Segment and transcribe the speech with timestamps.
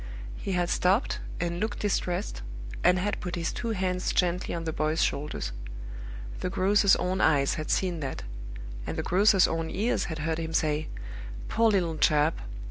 [0.35, 2.41] He had stopped and looked distressed,
[2.83, 5.51] and had put his two hands gently on the boy's shoulders.
[6.39, 8.23] The grocer's own eyes had seen that;
[8.87, 10.87] and the grocer's own ears had heard him say,
[11.49, 12.39] "Poor little chap!